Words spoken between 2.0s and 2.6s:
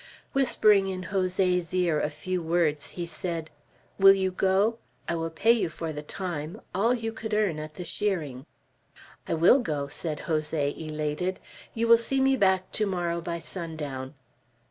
a few